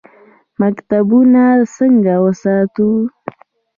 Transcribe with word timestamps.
مکتبونه 0.59 1.43
څنګه 1.75 2.13
وساتو؟ 2.23 2.89